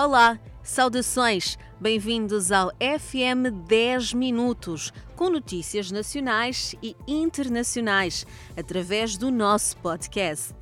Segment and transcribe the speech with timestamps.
[0.00, 8.24] Olá, saudações, bem-vindos ao FM 10 Minutos, com notícias nacionais e internacionais,
[8.56, 10.54] através do nosso podcast.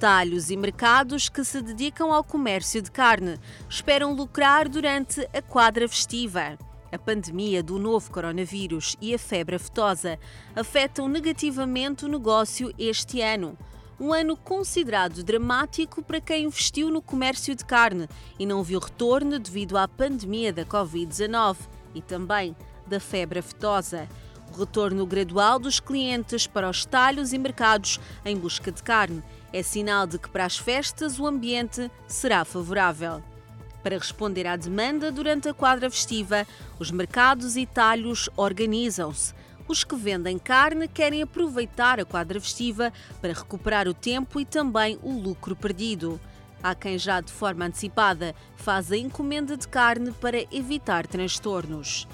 [0.00, 3.38] Talhos e mercados que se dedicam ao comércio de carne
[3.70, 6.58] esperam lucrar durante a quadra festiva.
[6.90, 10.18] A pandemia do novo coronavírus e a febre aftosa
[10.56, 13.56] afetam negativamente o negócio este ano
[14.00, 18.08] um ano considerado dramático para quem investiu no comércio de carne
[18.38, 21.56] e não viu retorno devido à pandemia da Covid-19
[21.94, 22.56] e também
[22.86, 24.08] da febre aftosa.
[24.54, 29.22] O retorno gradual dos clientes para os talhos e mercados em busca de carne
[29.52, 33.22] é sinal de que para as festas o ambiente será favorável.
[33.82, 36.46] Para responder à demanda durante a quadra festiva,
[36.78, 39.34] os mercados e talhos organizam-se.
[39.68, 42.90] Os que vendem carne querem aproveitar a quadra festiva
[43.20, 46.18] para recuperar o tempo e também o lucro perdido.
[46.62, 52.08] Há quem já de forma antecipada faz a encomenda de carne para evitar transtornos.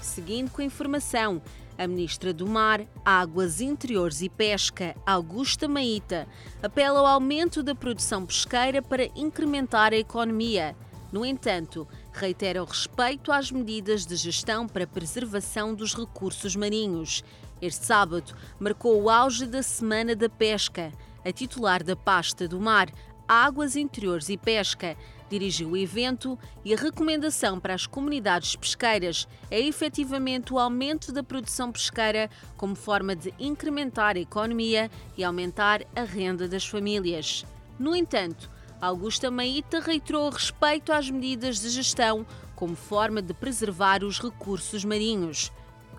[0.00, 1.42] Seguindo com a informação,
[1.76, 6.26] a Ministra do Mar, Águas Interiores e Pesca, Augusta Maíta,
[6.62, 10.74] apela ao aumento da produção pesqueira para incrementar a economia.
[11.12, 17.24] No entanto, reitera o respeito às medidas de gestão para preservação dos recursos marinhos.
[17.60, 20.92] Este sábado marcou o auge da Semana da Pesca.
[21.24, 22.88] A titular da pasta do mar,
[23.26, 24.96] Águas Interiores e Pesca,
[25.28, 31.22] dirigiu o evento e a recomendação para as comunidades pesqueiras é efetivamente o aumento da
[31.22, 37.44] produção pesqueira como forma de incrementar a economia e aumentar a renda das famílias.
[37.78, 38.53] No entanto,
[38.84, 45.50] Augusta Maíta reiterou respeito às medidas de gestão como forma de preservar os recursos marinhos.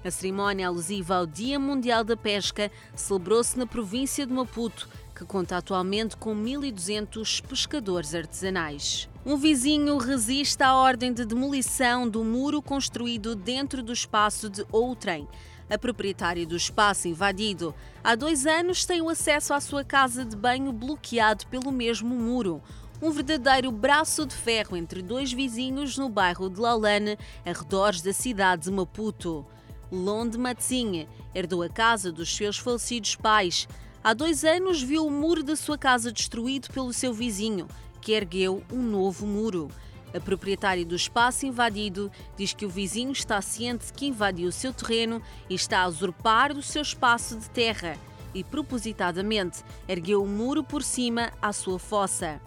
[0.03, 5.57] A cerimónia alusiva ao Dia Mundial da Pesca celebrou-se na província de Maputo, que conta
[5.57, 9.09] atualmente com 1.200 pescadores artesanais.
[9.25, 15.27] Um vizinho resiste à ordem de demolição do muro construído dentro do espaço de outrem.
[15.67, 20.35] A proprietária do espaço invadido há dois anos tem o acesso à sua casa de
[20.35, 22.61] banho bloqueado pelo mesmo muro.
[23.01, 28.63] Um verdadeiro braço de ferro entre dois vizinhos no bairro de Laulane, arredores da cidade
[28.63, 29.43] de Maputo.
[29.91, 33.67] Londe Matzinha herdou a casa dos seus falecidos pais.
[34.03, 37.67] Há dois anos viu o muro da sua casa destruído pelo seu vizinho,
[37.99, 39.67] que ergueu um novo muro.
[40.15, 44.51] A proprietária do espaço invadido diz que o vizinho está ciente de que invadiu o
[44.51, 47.97] seu terreno e está a usurpar o seu espaço de terra
[48.33, 52.39] e, propositadamente, ergueu um muro por cima à sua fossa.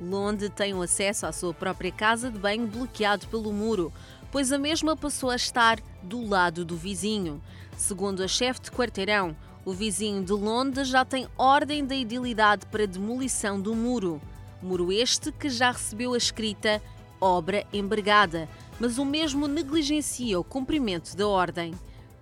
[0.00, 3.92] Londe tem o acesso à sua própria casa de banho bloqueado pelo muro,
[4.30, 7.42] pois a mesma passou a estar do lado do vizinho.
[7.76, 12.86] Segundo a chefe de quarteirão, o vizinho de Londe já tem ordem da idilidade para
[12.86, 14.22] demolição do muro.
[14.62, 16.80] Muro este que já recebeu a escrita
[17.20, 18.48] obra embargada,
[18.78, 21.74] mas o mesmo negligencia o cumprimento da ordem.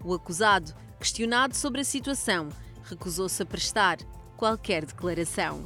[0.04, 2.48] O acusado, questionado sobre a situação,
[2.84, 3.98] recusou-se a prestar
[4.36, 5.64] qualquer declaração.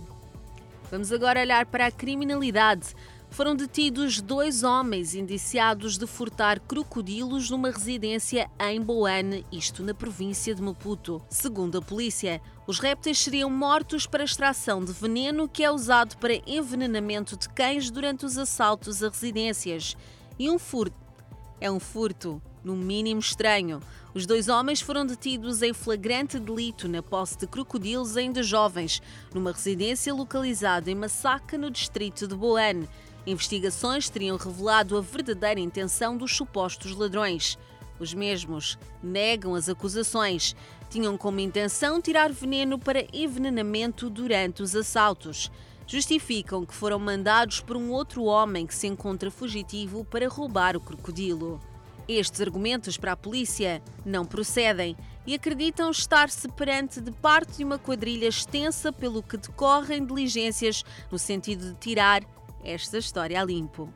[0.91, 2.95] Vamos agora olhar para a criminalidade.
[3.31, 10.53] Foram detidos dois homens indiciados de furtar crocodilos numa residência em Boane, isto na província
[10.53, 11.23] de Maputo.
[11.29, 16.41] Segundo a polícia, os répteis seriam mortos para extração de veneno que é usado para
[16.47, 19.97] envenenamento de cães durante os assaltos a residências.
[20.39, 20.95] E um furto.
[21.61, 23.81] É um furto, no mínimo estranho.
[24.15, 29.03] Os dois homens foram detidos em flagrante delito na posse de crocodilos ainda jovens,
[29.35, 32.89] numa residência localizada em Massaca, no distrito de Boane.
[33.27, 37.59] Investigações teriam revelado a verdadeira intenção dos supostos ladrões.
[38.00, 40.56] Os mesmos negam as acusações.
[40.88, 45.53] Tinham como intenção tirar veneno para envenenamento durante os assaltos.
[45.87, 50.81] Justificam que foram mandados por um outro homem que se encontra fugitivo para roubar o
[50.81, 51.60] crocodilo.
[52.09, 54.97] Estes argumentos para a polícia não procedem
[55.27, 61.19] e acreditam estar-se perante de parte de uma quadrilha extensa pelo que decorrem diligências no
[61.19, 62.22] sentido de tirar
[62.65, 63.92] esta história a limpo.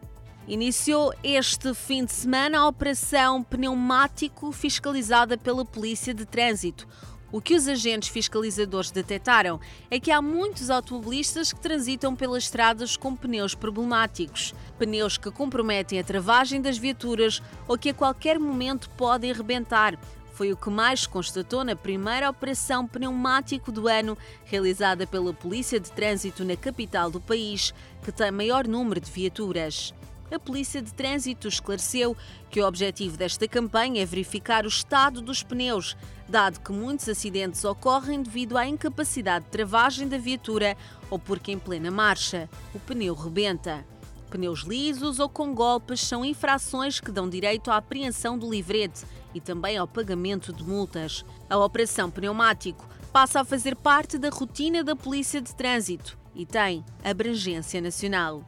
[0.47, 6.87] Iniciou este fim de semana a Operação Pneumático fiscalizada pela Polícia de Trânsito.
[7.33, 9.59] O que os agentes fiscalizadores detectaram
[9.91, 15.99] é que há muitos automobilistas que transitam pelas estradas com pneus problemáticos, pneus que comprometem
[15.99, 19.99] a travagem das viaturas ou que a qualquer momento podem arrebentar,
[20.35, 25.91] foi o que mais constatou na primeira operação pneumático do ano, realizada pela Polícia de
[25.91, 27.73] Trânsito na capital do país,
[28.05, 29.95] que tem maior número de viaturas.
[30.31, 32.17] A Polícia de Trânsito esclareceu
[32.51, 35.97] que o objetivo desta campanha é verificar o estado dos pneus,
[36.29, 40.77] dado que muitos acidentes ocorrem devido à incapacidade de travagem da viatura
[41.11, 43.85] ou porque em plena marcha o pneu rebenta.
[44.31, 49.41] Pneus lisos ou com golpes são infrações que dão direito à apreensão do livrete e
[49.41, 51.25] também ao pagamento de multas.
[51.49, 56.85] A Operação Pneumático passa a fazer parte da rotina da Polícia de Trânsito e tem
[57.05, 58.45] abrangência nacional.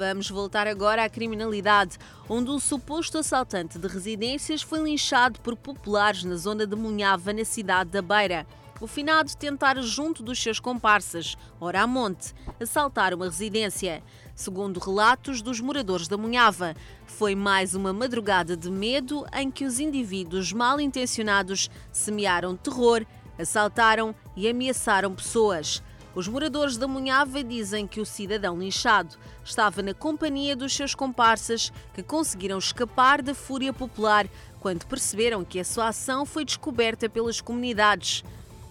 [0.00, 6.24] Vamos voltar agora à criminalidade, onde um suposto assaltante de residências foi linchado por populares
[6.24, 8.46] na zona de Munhava, na cidade da Beira.
[8.80, 14.02] O finado tentara, junto dos seus comparsas, ora a monte, assaltar uma residência.
[14.34, 16.74] Segundo relatos dos moradores da Munhava,
[17.04, 23.04] foi mais uma madrugada de medo em que os indivíduos mal intencionados semearam terror,
[23.38, 25.82] assaltaram e ameaçaram pessoas.
[26.14, 31.72] Os moradores da Munhava dizem que o cidadão linchado estava na companhia dos seus comparsas
[31.94, 34.26] que conseguiram escapar da fúria popular
[34.58, 38.24] quando perceberam que a sua ação foi descoberta pelas comunidades.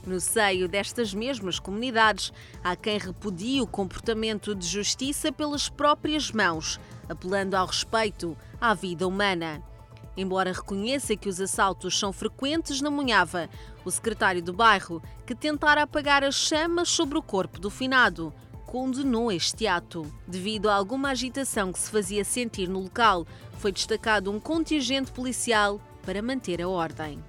[0.06, 6.80] No seio destas mesmas comunidades, há quem repudie o comportamento de justiça pelas próprias mãos,
[7.08, 9.69] apelando ao respeito à vida humana.
[10.20, 13.50] Embora reconheça que os assaltos são frequentes na Munhava,
[13.86, 18.34] o secretário do bairro, que tentara apagar as chamas sobre o corpo do finado,
[18.66, 20.06] condenou este ato.
[20.28, 23.26] Devido a alguma agitação que se fazia sentir no local,
[23.60, 27.24] foi destacado um contingente policial para manter a ordem.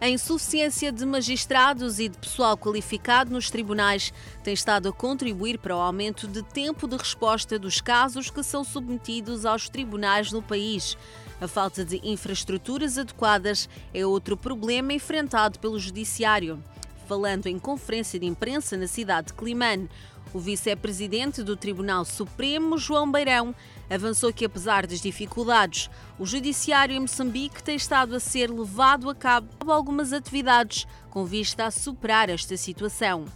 [0.00, 4.12] A insuficiência de magistrados e de pessoal qualificado nos tribunais
[4.42, 8.64] tem estado a contribuir para o aumento de tempo de resposta dos casos que são
[8.64, 10.98] submetidos aos tribunais no país.
[11.40, 16.62] A falta de infraestruturas adequadas é outro problema enfrentado pelo Judiciário.
[17.08, 19.88] Falando em conferência de imprensa na cidade de Climane,
[20.32, 23.54] o vice-presidente do Tribunal Supremo, João Beirão,
[23.90, 29.14] avançou que, apesar das dificuldades, o Judiciário em Moçambique tem estado a ser levado a
[29.14, 33.26] cabo algumas atividades com vista a superar esta situação.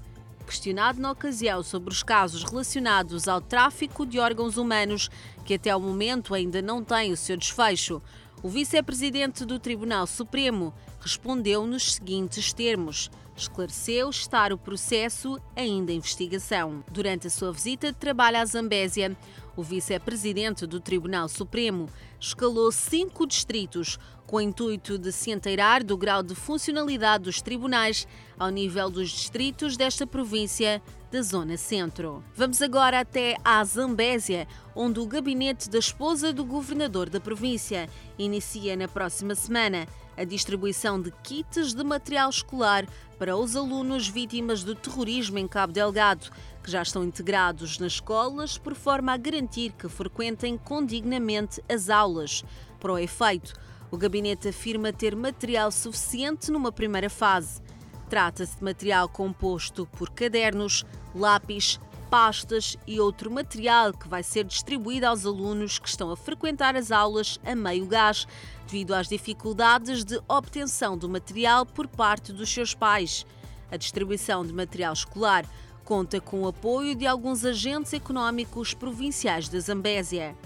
[0.47, 5.11] Questionado na ocasião sobre os casos relacionados ao tráfico de órgãos humanos,
[5.45, 8.01] que até ao momento ainda não têm o seu desfecho,
[8.43, 15.97] o vice-presidente do Tribunal Supremo respondeu nos seguintes termos esclareceu estar o processo ainda em
[15.97, 16.83] investigação.
[16.91, 19.17] Durante a sua visita de trabalho à Zambésia,
[19.56, 21.88] o vice-presidente do Tribunal Supremo
[22.19, 28.09] escalou cinco distritos com o intuito de se inteirar do grau de funcionalidade dos tribunais
[28.38, 32.23] ao nível dos distritos desta província da Zona Centro.
[32.35, 37.88] Vamos agora até à Zambésia, onde o gabinete da esposa do governador da província
[38.19, 39.87] inicia na próxima semana
[40.17, 42.87] a distribuição de kits de material escolar
[43.19, 46.31] para os alunos vítimas do terrorismo em Cabo Delgado,
[46.63, 52.45] que já estão integrados nas escolas por forma a garantir que frequentem condignamente as aulas.
[52.81, 53.53] Para o efeito,
[53.91, 57.61] o gabinete afirma ter material suficiente numa primeira fase.
[58.09, 60.85] Trata-se de material composto por cadernos,
[61.15, 61.81] lápis,
[62.11, 66.91] pastas e outro material que vai ser distribuído aos alunos que estão a frequentar as
[66.91, 68.26] aulas a meio gás,
[68.67, 73.26] devido às dificuldades de obtenção do material por parte dos seus pais.
[73.70, 75.44] A distribuição de material escolar
[75.85, 80.37] conta com o apoio de alguns agentes económicos provinciais da Zambésia.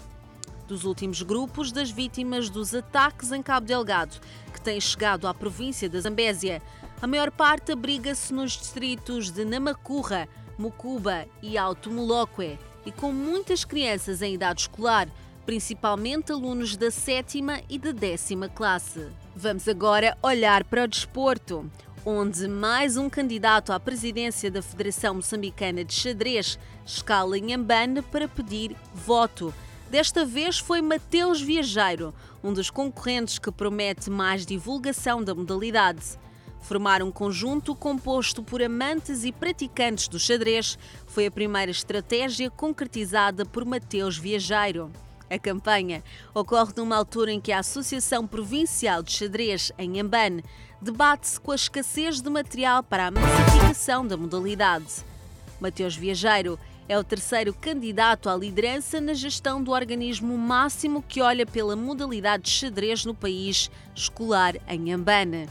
[0.67, 4.21] Dos últimos grupos das vítimas dos ataques em Cabo Delgado,
[4.53, 6.63] que têm chegado à província da Zambésia,
[7.03, 10.29] a maior parte abriga-se nos distritos de Namacurra,
[10.61, 15.09] Mucuba e Alto Moloque, e com muitas crianças em idade escolar,
[15.47, 19.09] principalmente alunos da sétima e da décima classe.
[19.35, 21.71] Vamos agora olhar para o desporto,
[22.05, 28.29] onde mais um candidato à presidência da Federação Moçambicana de Xadrez escala em Ambane para
[28.29, 29.55] pedir voto.
[29.91, 36.19] Desta vez foi Mateus Viajeiro, um dos concorrentes que promete mais divulgação da modalidade.
[36.61, 43.45] Formar um conjunto composto por amantes e praticantes do xadrez foi a primeira estratégia concretizada
[43.45, 44.91] por Mateus Viajeiro.
[45.31, 46.03] A campanha
[46.35, 50.45] ocorre numa altura em que a Associação Provincial de Xadrez, em Ambane,
[50.83, 55.05] debate-se com a escassez de material para a massificação da modalidade.
[55.61, 61.47] Mateus Viajeiro é o terceiro candidato à liderança na gestão do organismo máximo que olha
[61.47, 65.49] pela modalidade de xadrez no país escolar em Ambane.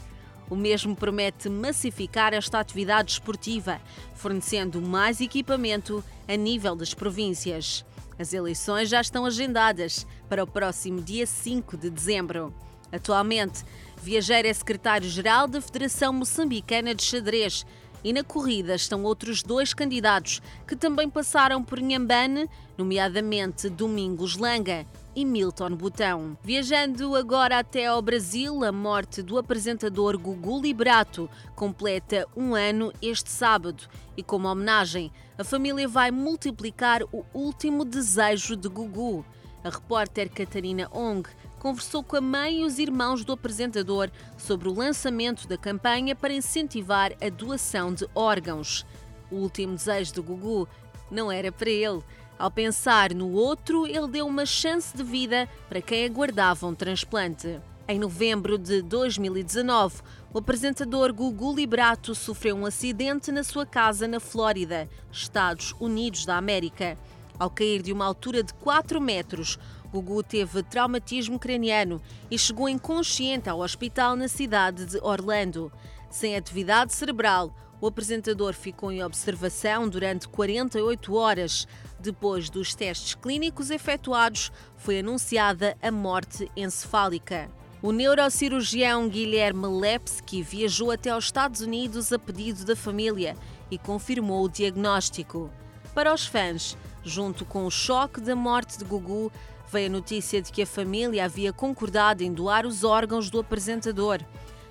[0.50, 3.80] O mesmo promete massificar esta atividade esportiva,
[4.14, 7.84] fornecendo mais equipamento a nível das províncias.
[8.18, 12.52] As eleições já estão agendadas para o próximo dia 5 de dezembro.
[12.92, 13.64] Atualmente,
[14.02, 17.64] Viajeiro é secretário-geral da Federação Moçambicana de Xadrez
[18.02, 24.84] e na corrida estão outros dois candidatos que também passaram por Nhambane, nomeadamente Domingos Langa
[25.14, 26.36] e Milton Botão.
[26.42, 33.30] Viajando agora até ao Brasil, a morte do apresentador Gugu Liberato completa um ano este
[33.30, 33.84] sábado
[34.16, 39.24] e, como homenagem, a família vai multiplicar o último desejo de Gugu.
[39.62, 44.74] A repórter Catarina Ong conversou com a mãe e os irmãos do apresentador sobre o
[44.74, 48.86] lançamento da campanha para incentivar a doação de órgãos.
[49.30, 50.66] O último desejo de Gugu
[51.10, 52.02] não era para ele.
[52.40, 57.60] Ao pensar no outro, ele deu uma chance de vida para quem aguardava um transplante.
[57.86, 60.00] Em novembro de 2019,
[60.32, 66.38] o apresentador Gugu Liberato sofreu um acidente na sua casa na Flórida, Estados Unidos da
[66.38, 66.96] América.
[67.38, 69.58] Ao cair de uma altura de 4 metros,
[69.92, 75.70] Gugu teve traumatismo craniano e chegou inconsciente ao hospital na cidade de Orlando.
[76.08, 81.66] Sem atividade cerebral, o apresentador ficou em observação durante 48 horas.
[82.02, 87.50] Depois dos testes clínicos efetuados, foi anunciada a morte encefálica.
[87.82, 93.36] O neurocirurgião Guilherme Lepsky viajou até aos Estados Unidos a pedido da família
[93.70, 95.50] e confirmou o diagnóstico.
[95.94, 99.30] Para os fãs, junto com o choque da morte de Gugu,
[99.70, 104.20] veio a notícia de que a família havia concordado em doar os órgãos do apresentador.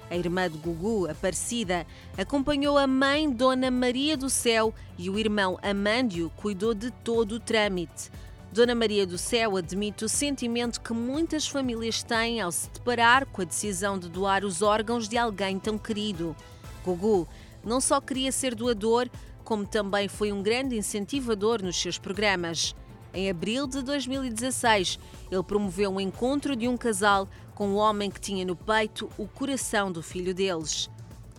[0.10, 1.86] A irmã de Gugu, Aparecida,
[2.18, 7.40] acompanhou a mãe Dona Maria do Céu e o irmão Amândio cuidou de todo o
[7.40, 8.10] trâmite.
[8.52, 13.44] Dona Maria do Céu admite o sentimento que muitas famílias têm ao se deparar com
[13.44, 16.36] a decisão de doar os órgãos de alguém tão querido.
[16.84, 17.28] Gugu
[17.64, 19.08] não só queria ser doador,
[19.44, 22.76] como também foi um grande incentivador nos seus programas.
[23.14, 25.00] Em abril de 2016,
[25.32, 27.28] ele promoveu um encontro de um casal
[27.60, 30.90] com o homem que tinha no peito o coração do filho deles.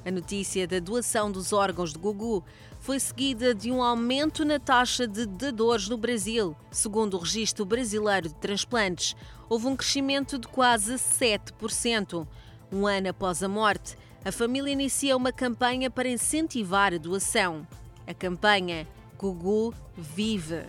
[0.04, 2.44] A notícia da doação dos órgãos de Gugu
[2.78, 6.54] foi seguida de um aumento na taxa de dadores no Brasil.
[6.70, 9.16] Segundo o Registro Brasileiro de Transplantes,
[9.48, 12.28] houve um crescimento de quase 7%.
[12.70, 17.66] Um ano após a morte, a família inicia uma campanha para incentivar a doação.
[18.06, 18.86] A campanha
[19.16, 20.66] Gugu Vive.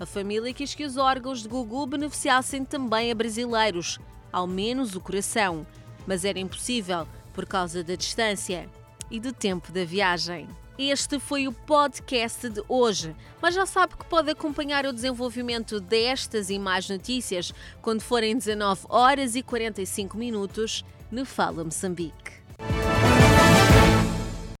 [0.00, 4.00] A família quis que os órgãos de Gugu beneficiassem também a brasileiros,
[4.32, 5.66] ao menos o coração,
[6.06, 8.68] mas era impossível por causa da distância
[9.10, 10.48] e do tempo da viagem.
[10.78, 16.50] Este foi o podcast de hoje, mas já sabe que pode acompanhar o desenvolvimento destas
[16.50, 22.47] e mais notícias quando forem 19 horas e 45 minutos no Fala Moçambique.